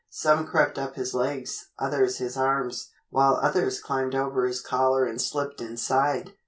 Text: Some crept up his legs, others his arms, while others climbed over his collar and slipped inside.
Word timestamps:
Some 0.09 0.47
crept 0.47 0.79
up 0.79 0.95
his 0.95 1.13
legs, 1.13 1.67
others 1.77 2.17
his 2.17 2.35
arms, 2.35 2.89
while 3.11 3.35
others 3.35 3.79
climbed 3.79 4.15
over 4.15 4.47
his 4.47 4.59
collar 4.59 5.05
and 5.05 5.21
slipped 5.21 5.61
inside. 5.61 6.31